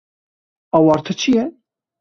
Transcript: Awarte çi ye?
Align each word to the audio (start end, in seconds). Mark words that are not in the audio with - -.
Awarte 0.77 1.13
çi 1.19 1.31
ye? 1.35 1.45